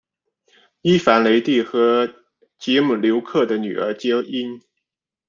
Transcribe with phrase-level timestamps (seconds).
[0.81, 2.11] 伊凡雷帝和
[2.57, 4.59] 捷姆留克的女儿结姻。